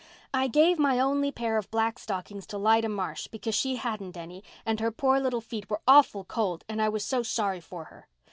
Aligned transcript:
I 0.33 0.47
gave 0.47 0.79
my 0.79 0.97
only 0.99 1.31
pair 1.31 1.57
of 1.59 1.69
black 1.69 1.99
stockings 1.99 2.47
to 2.47 2.57
Lida 2.57 2.89
Marsh, 2.89 3.27
because 3.27 3.53
she 3.53 3.75
hadn't 3.75 4.17
any 4.17 4.43
and 4.65 4.79
her 4.79 4.89
poor 4.89 5.19
little 5.19 5.41
feet 5.41 5.69
were 5.69 5.83
awful 5.87 6.23
cold 6.25 6.63
and 6.67 6.81
I 6.81 6.89
was 6.89 7.05
so 7.05 7.21
sorry 7.21 7.59
for 7.61 7.83
her. 7.83 8.07